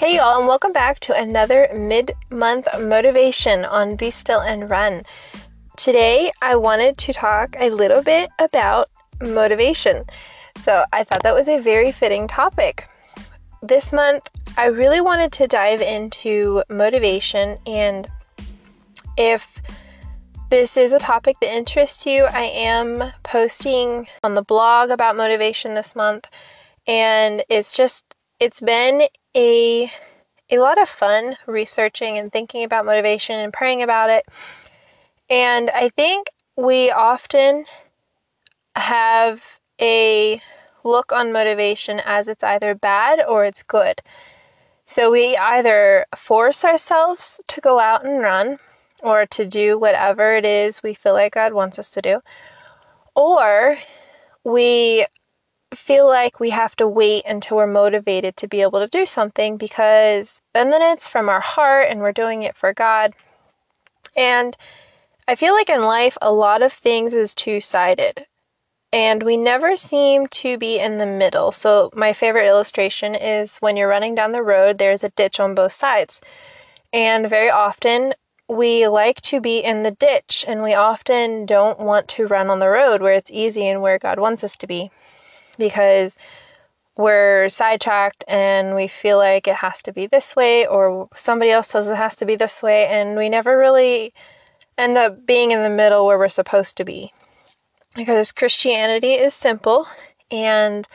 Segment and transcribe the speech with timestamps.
[0.00, 5.02] Hey, y'all, and welcome back to another mid month motivation on Be Still and Run.
[5.76, 8.88] Today, I wanted to talk a little bit about
[9.20, 10.04] motivation.
[10.56, 12.88] So, I thought that was a very fitting topic.
[13.62, 14.26] This month,
[14.56, 18.08] I really wanted to dive into motivation, and
[19.18, 19.60] if
[20.48, 25.74] this is a topic that interests you, I am posting on the blog about motivation
[25.74, 26.26] this month,
[26.86, 28.02] and it's just
[28.40, 29.02] it's been
[29.36, 29.90] a
[30.50, 34.24] a lot of fun researching and thinking about motivation and praying about it.
[35.28, 37.66] And I think we often
[38.74, 39.44] have
[39.80, 40.40] a
[40.82, 44.00] look on motivation as it's either bad or it's good.
[44.86, 48.58] So we either force ourselves to go out and run
[49.02, 52.20] or to do whatever it is we feel like God wants us to do,
[53.14, 53.78] or
[54.42, 55.06] we
[55.74, 59.56] feel like we have to wait until we're motivated to be able to do something
[59.56, 63.14] because then then it's from our heart and we're doing it for God.
[64.16, 64.56] And
[65.28, 68.26] I feel like in life a lot of things is two-sided.
[68.92, 71.52] And we never seem to be in the middle.
[71.52, 75.54] So my favorite illustration is when you're running down the road, there's a ditch on
[75.54, 76.20] both sides.
[76.92, 78.14] And very often
[78.48, 82.58] we like to be in the ditch and we often don't want to run on
[82.58, 84.90] the road where it's easy and where God wants us to be
[85.60, 86.18] because
[86.96, 91.68] we're sidetracked and we feel like it has to be this way, or somebody else
[91.68, 94.12] says it has to be this way, and we never really
[94.76, 97.12] end up being in the middle where we're supposed to be.
[97.94, 99.86] Because Christianity is simple,
[100.30, 100.86] and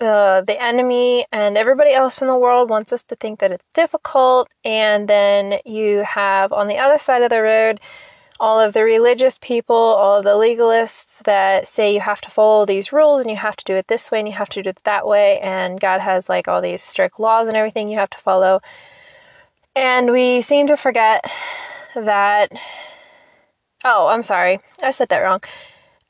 [0.00, 3.64] uh, the enemy and everybody else in the world wants us to think that it's
[3.74, 7.80] difficult, and then you have on the other side of the road
[8.40, 12.64] all of the religious people, all of the legalists that say you have to follow
[12.64, 14.70] these rules and you have to do it this way and you have to do
[14.70, 18.10] it that way, and God has like all these strict laws and everything you have
[18.10, 18.62] to follow.
[19.76, 21.30] And we seem to forget
[21.94, 22.50] that.
[23.84, 25.42] Oh, I'm sorry, I said that wrong.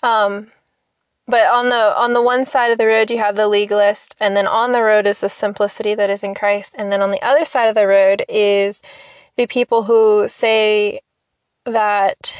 [0.04, 0.52] Um,
[1.26, 4.36] but on the on the one side of the road you have the legalist, and
[4.36, 7.22] then on the road is the simplicity that is in Christ, and then on the
[7.22, 8.82] other side of the road is
[9.36, 11.00] the people who say
[11.72, 12.34] that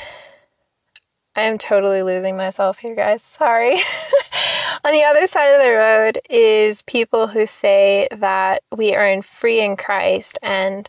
[1.37, 3.23] I am totally losing myself here, guys.
[3.23, 3.75] Sorry.
[4.85, 9.23] On the other side of the road is people who say that we are in
[9.23, 10.89] free in Christ and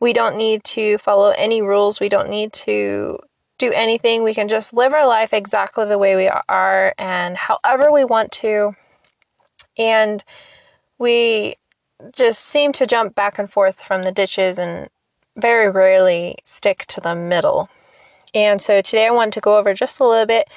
[0.00, 2.00] we don't need to follow any rules.
[2.00, 3.18] We don't need to
[3.58, 4.22] do anything.
[4.22, 8.32] We can just live our life exactly the way we are and however we want
[8.32, 8.74] to.
[9.76, 10.22] And
[10.98, 11.56] we
[12.12, 14.88] just seem to jump back and forth from the ditches and
[15.36, 17.68] very rarely stick to the middle.
[18.34, 20.48] And so today I wanted to go over just a little bit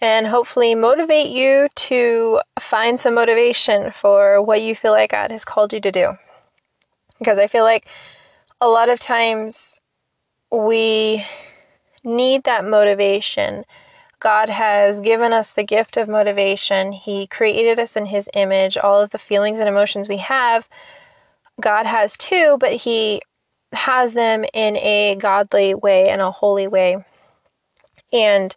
[0.00, 5.44] and hopefully motivate you to find some motivation for what you feel like God has
[5.44, 6.16] called you to do.
[7.18, 7.88] Because I feel like
[8.60, 9.80] a lot of times
[10.50, 11.24] we
[12.02, 13.64] need that motivation.
[14.20, 16.92] God has given us the gift of motivation.
[16.92, 18.76] He created us in His image.
[18.76, 20.68] All of the feelings and emotions we have,
[21.60, 23.22] God has too, but He
[23.74, 27.04] has them in a godly way and a holy way.
[28.12, 28.54] And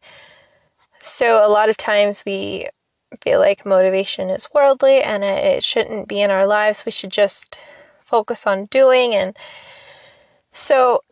[1.00, 2.68] so a lot of times we
[3.22, 6.86] feel like motivation is worldly and it shouldn't be in our lives.
[6.86, 7.60] We should just
[8.06, 9.16] focus on doing.
[9.16, 9.38] And
[10.52, 11.04] so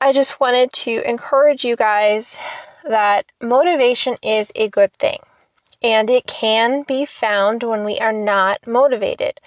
[0.00, 2.36] I just wanted to encourage you guys
[2.84, 5.18] that motivation is a good thing
[5.82, 9.40] and it can be found when we are not motivated.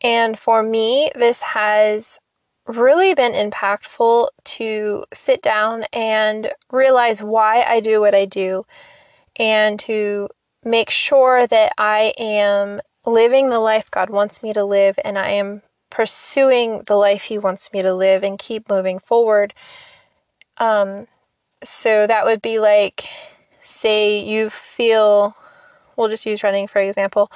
[0.00, 2.18] And for me, this has
[2.66, 8.64] really been impactful to sit down and realize why I do what I do
[9.36, 10.28] and to
[10.64, 15.32] make sure that I am living the life God wants me to live and I
[15.32, 19.52] am pursuing the life He wants me to live and keep moving forward.
[20.56, 21.06] Um,
[21.62, 23.06] so that would be like,
[23.62, 25.36] say, you feel,
[25.96, 27.30] we'll just use running for example,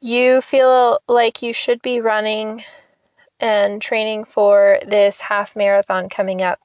[0.00, 2.62] you feel like you should be running
[3.40, 6.58] and training for this half marathon coming up.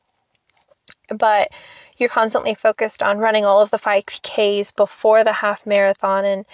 [1.09, 1.49] But
[1.97, 6.45] you're constantly focused on running all of the 5Ks before the half marathon, and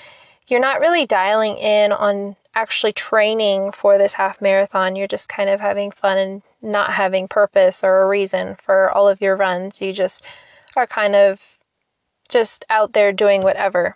[0.48, 4.96] you're not really dialing in on actually training for this half marathon.
[4.96, 9.08] You're just kind of having fun and not having purpose or a reason for all
[9.08, 9.82] of your runs.
[9.82, 10.24] You just
[10.76, 11.40] are kind of
[12.28, 13.96] just out there doing whatever.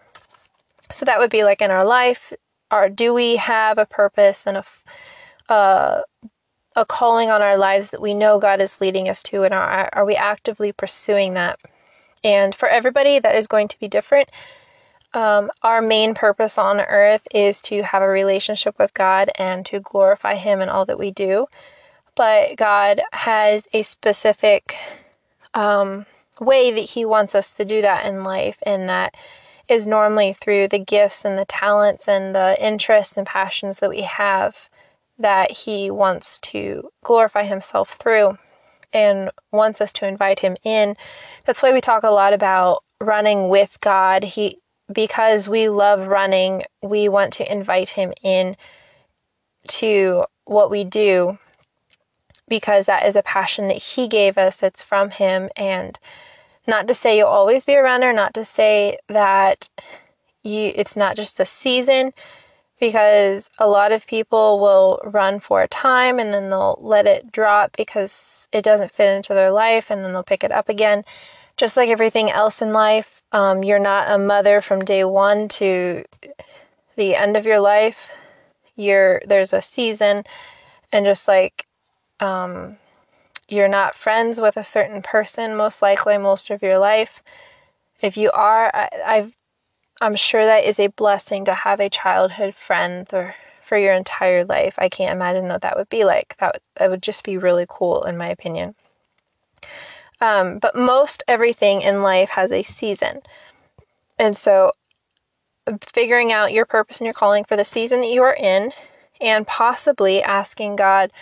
[0.92, 2.32] So that would be like in our life.
[2.72, 4.64] Or do we have a purpose and a
[5.50, 6.02] uh,
[6.76, 9.90] a calling on our lives that we know God is leading us to, and are,
[9.94, 11.60] are we actively pursuing that?
[12.24, 14.30] And for everybody, that is going to be different.
[15.14, 19.80] Um, our main purpose on earth is to have a relationship with God and to
[19.80, 21.46] glorify Him in all that we do.
[22.16, 24.76] But God has a specific
[25.54, 26.06] um,
[26.40, 29.16] way that He wants us to do that in life, and that
[29.70, 34.02] is normally through the gifts and the talents and the interests and passions that we
[34.02, 34.70] have
[35.20, 38.38] that He wants to glorify Himself through
[38.92, 40.96] and wants us to invite Him in.
[41.46, 44.24] That's why we talk a lot about running with God.
[44.24, 44.60] He
[44.92, 48.56] because we love running, we want to invite him in
[49.68, 51.38] to what we do
[52.50, 55.98] because that is a passion that he gave us It's from him and
[56.68, 59.70] not to say you'll always be a runner, not to say that
[60.44, 62.14] you it's not just a season
[62.84, 67.32] because a lot of people will run for a time and then they'll let it
[67.32, 71.06] drop because it doesn't fit into their life and then they'll pick it up again.
[71.56, 76.04] Just like everything else in life, um, you're not a mother from day one to
[76.98, 78.10] the end of your life.
[78.76, 80.26] You're there's a season,
[80.92, 81.66] and just like
[82.20, 82.76] um,
[83.48, 87.24] you're not friends with a certain person, most likely most of your life.
[88.02, 89.34] If you are, I, I've
[90.04, 94.44] I'm sure that is a blessing to have a childhood friend or for your entire
[94.44, 94.76] life.
[94.78, 96.36] I can't imagine what that would be like.
[96.40, 98.76] That that would just be really cool, in my opinion.
[100.20, 103.22] Um, but most everything in life has a season.
[104.20, 104.74] And so,
[105.82, 108.74] figuring out your purpose and your calling for the season that you are in,
[109.22, 111.14] and possibly asking God,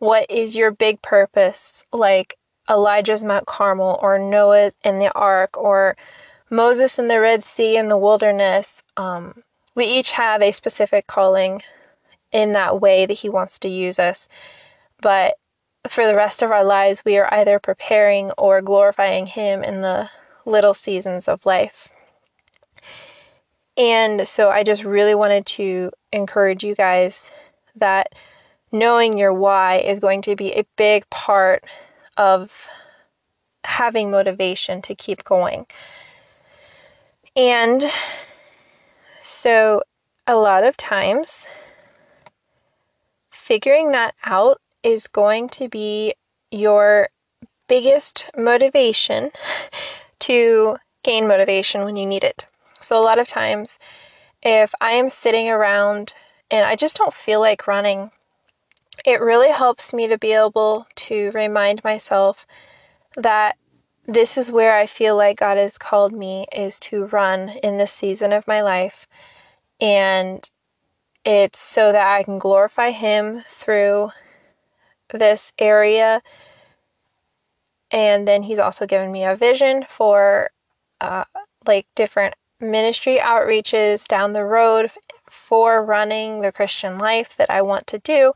[0.00, 1.84] what is your big purpose?
[1.92, 2.36] Like
[2.68, 5.96] Elijah's Mount Carmel, or Noah's in the ark, or
[6.50, 8.82] Moses in the Red Sea in the wilderness.
[8.96, 9.42] Um,
[9.74, 11.62] we each have a specific calling
[12.32, 14.28] in that way that He wants to use us.
[15.00, 15.36] But
[15.88, 20.10] for the rest of our lives, we are either preparing or glorifying Him in the
[20.44, 21.88] little seasons of life.
[23.76, 27.30] And so I just really wanted to encourage you guys
[27.76, 28.12] that
[28.72, 31.64] knowing your why is going to be a big part
[32.16, 32.66] of
[33.64, 35.66] having motivation to keep going.
[37.38, 37.84] And
[39.20, 39.84] so
[40.26, 41.46] a lot of times,
[43.30, 46.14] figuring that out is going to be
[46.50, 47.08] your
[47.68, 49.30] biggest motivation
[50.18, 52.44] to gain motivation when you need it.
[52.80, 53.78] So, a lot of times,
[54.42, 56.14] if I am sitting around
[56.50, 58.10] and I just don't feel like running,
[59.04, 62.48] it really helps me to be able to remind myself
[63.16, 63.56] that
[64.08, 67.92] this is where I feel like God has called me is to run in this
[67.92, 69.06] season of my life.
[69.80, 70.42] And
[71.26, 74.10] it's so that I can glorify Him through
[75.12, 76.22] this area.
[77.90, 80.50] And then he's also given me a vision for
[81.02, 81.24] uh,
[81.66, 84.90] like different ministry outreaches down the road
[85.30, 88.32] for running the Christian life that I want to do.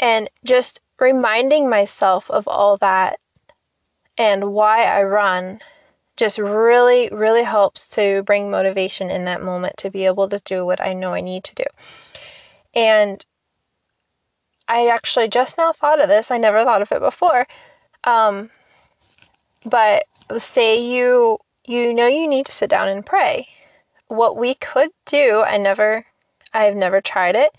[0.00, 3.18] And just reminding myself of all that
[4.18, 5.60] and why I run
[6.16, 10.66] just really, really helps to bring motivation in that moment to be able to do
[10.66, 11.64] what I know I need to do.
[12.74, 13.24] And
[14.66, 16.30] I actually just now thought of this.
[16.30, 17.46] I never thought of it before.
[18.04, 18.50] Um,
[19.64, 20.04] but
[20.36, 23.48] say you you know you need to sit down and pray.
[24.08, 26.04] What we could do, I never
[26.52, 27.54] I've never tried it.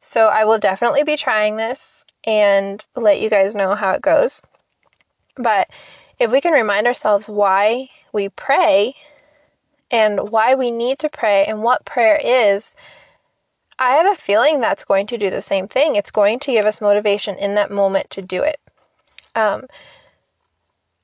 [0.00, 4.42] So I will definitely be trying this and let you guys know how it goes.
[5.36, 5.70] But
[6.20, 8.94] if we can remind ourselves why we pray
[9.90, 12.76] and why we need to pray and what prayer is,
[13.78, 15.96] I have a feeling that's going to do the same thing.
[15.96, 18.60] It's going to give us motivation in that moment to do it.
[19.34, 19.66] Um,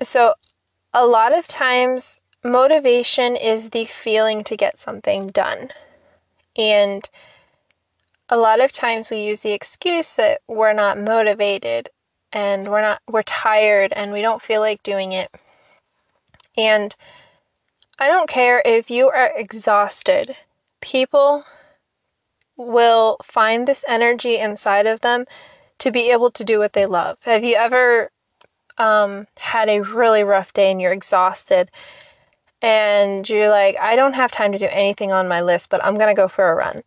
[0.02, 0.34] so,
[0.92, 5.70] a lot of times, motivation is the feeling to get something done.
[6.56, 7.08] And
[8.28, 11.88] a lot of times we use the excuse that we're not motivated
[12.36, 15.30] and we're not we're tired and we don't feel like doing it.
[16.54, 16.94] And
[17.98, 20.36] I don't care if you are exhausted.
[20.82, 21.44] People
[22.58, 25.24] will find this energy inside of them
[25.78, 27.16] to be able to do what they love.
[27.22, 28.10] Have you ever
[28.76, 31.70] um, had a really rough day and you're exhausted
[32.60, 35.94] and you're like, I don't have time to do anything on my list, but I'm
[35.94, 36.82] going to go for a run?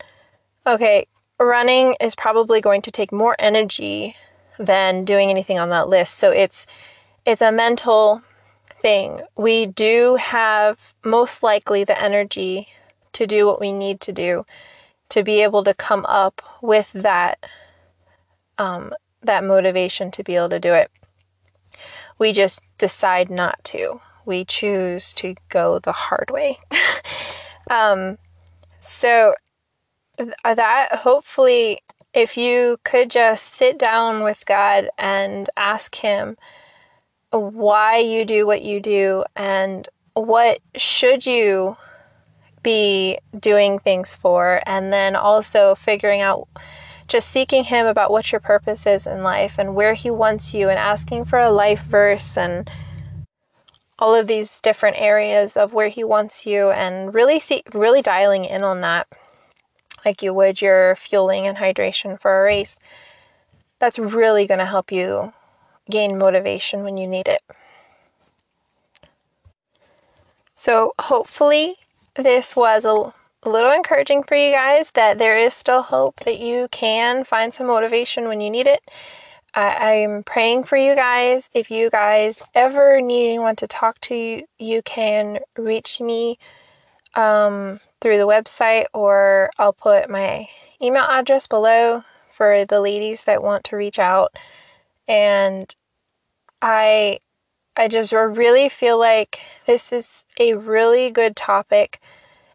[0.67, 1.07] Okay,
[1.39, 4.15] running is probably going to take more energy
[4.59, 6.15] than doing anything on that list.
[6.15, 6.67] So it's
[7.25, 8.21] it's a mental
[8.81, 9.21] thing.
[9.35, 12.67] We do have most likely the energy
[13.13, 14.45] to do what we need to do
[15.09, 17.39] to be able to come up with that
[18.57, 20.91] um, that motivation to be able to do it.
[22.19, 24.01] We just decide not to.
[24.25, 26.59] We choose to go the hard way.
[27.69, 28.17] Um,
[28.79, 29.35] so
[30.43, 31.81] that hopefully,
[32.13, 36.37] if you could just sit down with God and ask Him
[37.31, 41.77] why you do what you do and what should you
[42.63, 46.47] be doing things for, and then also figuring out
[47.07, 50.69] just seeking Him about what your purpose is in life and where He wants you,
[50.69, 52.69] and asking for a life verse and
[53.97, 58.45] all of these different areas of where He wants you, and really see, really dialing
[58.45, 59.07] in on that,
[60.05, 62.79] like you would your fueling and hydration for a race.
[63.79, 65.33] That's really going to help you
[65.89, 67.41] gain motivation when you need it.
[70.55, 71.77] So, hopefully,
[72.15, 73.13] this was a
[73.45, 77.67] little encouraging for you guys that there is still hope that you can find some
[77.67, 78.81] motivation when you need it.
[79.53, 81.49] I, am praying for you guys.
[81.53, 86.37] If you guys ever need anyone to talk to, you, you can reach me
[87.15, 90.47] um, through the website, or I'll put my
[90.81, 94.35] email address below for the ladies that want to reach out.
[95.07, 95.73] And
[96.61, 97.19] I,
[97.75, 101.99] I just really feel like this is a really good topic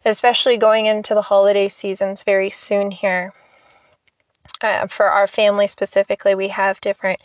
[0.05, 3.33] especially going into the holiday seasons very soon here.
[4.61, 7.19] Uh, for our family specifically, we have different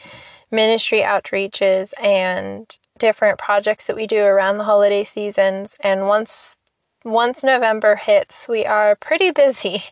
[0.50, 5.76] ministry outreaches and different projects that we do around the holiday seasons.
[5.80, 6.56] And once
[7.04, 9.82] once November hits, we are pretty busy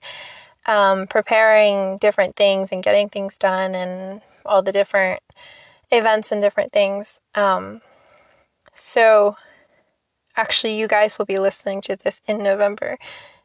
[0.66, 5.22] um, preparing different things and getting things done and all the different
[5.90, 7.20] events and different things.
[7.34, 7.80] Um,
[8.74, 9.36] so
[10.38, 12.96] Actually, you guys will be listening to this in November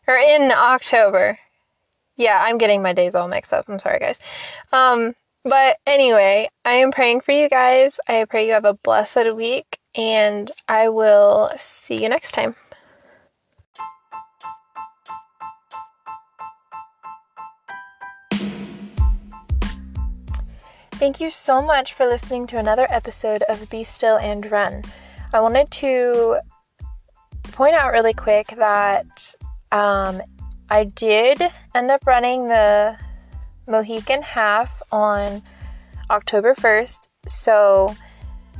[0.08, 1.40] or in October.
[2.18, 3.66] Yeah, I'm getting my days all mixed up.
[3.68, 4.20] I'm sorry, guys.
[4.72, 8.00] Um, but anyway, I am praying for you guys.
[8.08, 12.56] I pray you have a blessed week, and I will see you next time.
[20.98, 24.84] Thank you so much for listening to another episode of Be Still and Run.
[25.34, 26.40] I wanted to
[27.52, 29.36] point out really quick that
[29.72, 30.22] um,
[30.70, 31.42] I did
[31.74, 32.96] end up running the
[33.68, 35.42] Mohican half on
[36.10, 37.10] October 1st.
[37.28, 37.94] So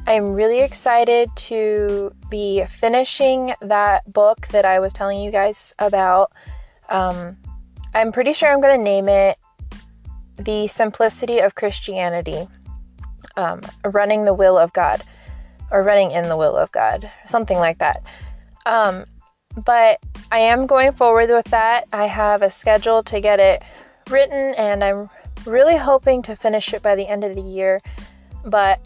[0.08, 6.32] I'm really excited to be finishing that book that I was telling you guys about.
[6.90, 7.38] Um,
[7.94, 9.38] I'm pretty sure I'm going to name it
[10.38, 12.48] The Simplicity of Christianity
[13.36, 15.04] um, Running the Will of God,
[15.72, 18.04] or Running in the Will of God, something like that.
[18.66, 19.06] Um,
[19.66, 20.00] but
[20.32, 21.86] I am going forward with that.
[21.94, 23.64] I have a schedule to get it
[24.10, 25.10] written, and I'm
[25.46, 27.82] really hoping to finish it by the end of the year.
[28.46, 28.80] But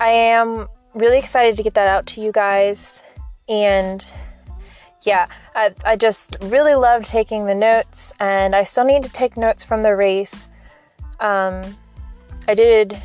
[0.00, 3.02] I am really excited to get that out to you guys.
[3.48, 4.04] And
[5.02, 9.36] yeah, I, I just really love taking the notes, and I still need to take
[9.36, 10.48] notes from the race.
[11.20, 11.76] Um,
[12.46, 12.96] I did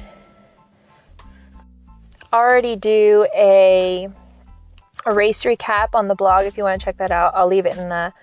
[2.32, 4.10] already do a
[5.06, 7.34] a race recap on the blog if you want to check that out.
[7.36, 8.14] I'll leave it in the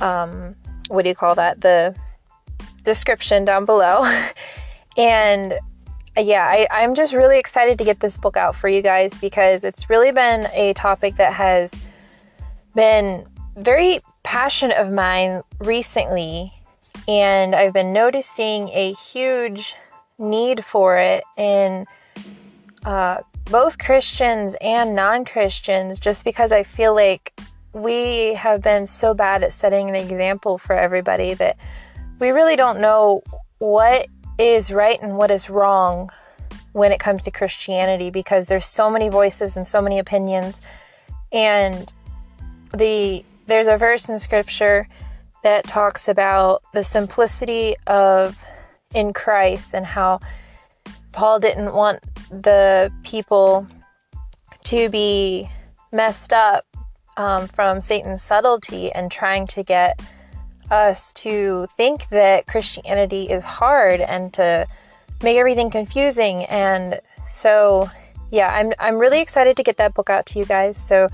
[0.00, 0.54] um,
[0.88, 1.60] what do you call that?
[1.60, 1.94] The
[2.82, 4.04] description down below.
[4.96, 5.52] and
[6.16, 9.14] uh, yeah, I, I'm just really excited to get this book out for you guys
[9.18, 11.74] because it's really been a topic that has
[12.74, 16.52] been very passionate of mine recently.
[17.08, 19.74] And I've been noticing a huge
[20.18, 21.86] need for it in
[22.84, 27.38] uh, both Christians and non Christians just because I feel like
[27.72, 31.56] we have been so bad at setting an example for everybody that
[32.18, 33.22] we really don't know
[33.58, 34.08] what
[34.38, 36.10] is right and what is wrong
[36.72, 40.60] when it comes to Christianity because there's so many voices and so many opinions.
[41.32, 41.92] And
[42.74, 44.88] the there's a verse in scripture
[45.46, 48.36] that talks about the simplicity of
[48.92, 50.18] in Christ and how
[51.12, 53.64] Paul didn't want the people
[54.64, 55.48] to be
[55.92, 56.66] messed up
[57.16, 60.02] um, from Satan's subtlety and trying to get
[60.72, 64.66] us to think that Christianity is hard and to
[65.22, 66.44] make everything confusing.
[66.46, 66.98] And
[67.28, 67.88] so,
[68.32, 70.76] yeah, I'm, I'm really excited to get that book out to you guys.
[70.76, 71.08] So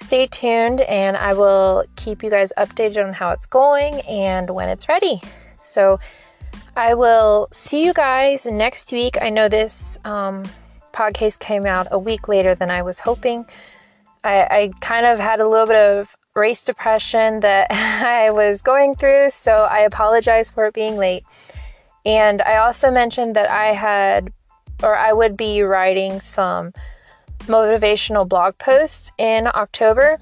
[0.00, 4.68] stay tuned and I will keep you guys updated on how it's going and when
[4.68, 5.20] it's ready.
[5.62, 5.98] So,
[6.76, 9.16] I will see you guys next week.
[9.22, 10.44] I know this um,
[10.92, 13.46] podcast came out a week later than I was hoping.
[14.24, 18.94] I, I kind of had a little bit of race depression that I was going
[18.96, 21.24] through, so I apologize for it being late.
[22.04, 24.32] And I also mentioned that I had,
[24.82, 26.72] or I would be writing some
[27.46, 30.18] motivational blog posts in October.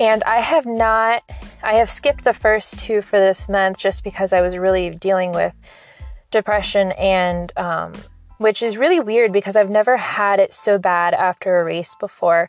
[0.00, 1.22] And I have not
[1.62, 5.32] I have skipped the first two for this month just because I was really dealing
[5.32, 5.54] with
[6.30, 7.92] depression and um,
[8.38, 12.48] which is really weird because I've never had it so bad after a race before.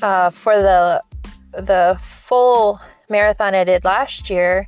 [0.00, 1.02] Uh, for the
[1.52, 2.80] the full
[3.10, 4.66] marathon I did last year,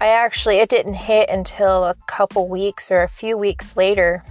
[0.00, 4.22] I actually it didn't hit until a couple weeks or a few weeks later.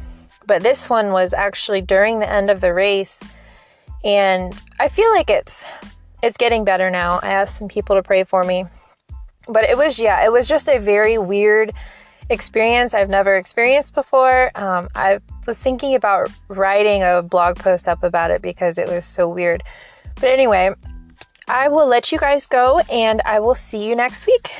[0.47, 3.23] But this one was actually during the end of the race
[4.05, 5.65] and I feel like it's
[6.21, 7.19] it's getting better now.
[7.21, 8.65] I asked some people to pray for me.
[9.47, 11.73] But it was yeah, it was just a very weird
[12.29, 14.51] experience I've never experienced before.
[14.55, 19.05] Um, I was thinking about writing a blog post up about it because it was
[19.05, 19.63] so weird.
[20.15, 20.73] But anyway,
[21.47, 24.51] I will let you guys go and I will see you next week.